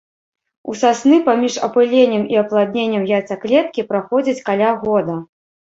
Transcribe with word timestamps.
У 0.71 0.73
сасны 0.83 1.19
паміж 1.27 1.59
апыленнем 1.69 2.25
і 2.35 2.41
апладненнем 2.43 3.07
яйцаклеткі 3.15 3.89
праходзіць 3.95 4.41
каля 4.51 4.69
года. 4.85 5.25